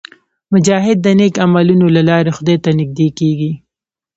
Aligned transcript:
مجاهد 0.53 0.97
د 1.01 1.07
نیک 1.19 1.35
عملونو 1.45 1.87
له 1.95 2.01
لارې 2.09 2.31
خدای 2.37 2.57
ته 2.63 2.69
نږدې 2.79 3.07
کېږي. 3.19 3.51